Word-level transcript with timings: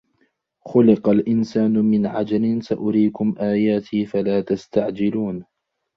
خُلِقَ 0.65 1.09
الْإِنْسَانُ 1.09 1.71
مِنْ 1.85 2.05
عَجَلٍ 2.05 2.63
سَأُرِيكُمْ 2.63 3.35
آيَاتِي 3.39 4.05
فَلَا 4.05 4.41
تَسْتَعْجِلُونِ 4.41 5.45